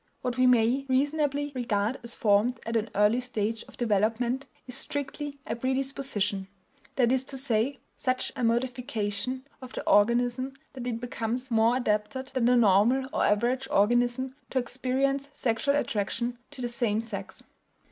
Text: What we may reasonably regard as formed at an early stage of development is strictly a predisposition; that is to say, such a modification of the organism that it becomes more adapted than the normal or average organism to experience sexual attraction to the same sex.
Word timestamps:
What 0.23 0.35
we 0.35 0.47
may 0.47 0.87
reasonably 0.89 1.51
regard 1.53 1.99
as 2.03 2.15
formed 2.15 2.59
at 2.65 2.75
an 2.75 2.89
early 2.95 3.19
stage 3.19 3.61
of 3.67 3.77
development 3.77 4.47
is 4.65 4.73
strictly 4.75 5.37
a 5.45 5.55
predisposition; 5.55 6.47
that 6.95 7.11
is 7.11 7.23
to 7.25 7.37
say, 7.37 7.77
such 7.97 8.31
a 8.35 8.43
modification 8.43 9.45
of 9.61 9.73
the 9.73 9.87
organism 9.87 10.53
that 10.73 10.87
it 10.87 10.99
becomes 10.99 11.51
more 11.51 11.75
adapted 11.77 12.29
than 12.29 12.45
the 12.45 12.57
normal 12.57 13.05
or 13.13 13.23
average 13.23 13.67
organism 13.69 14.35
to 14.49 14.57
experience 14.57 15.29
sexual 15.33 15.75
attraction 15.75 16.39
to 16.49 16.61
the 16.63 16.67
same 16.67 16.99
sex. 16.99 17.43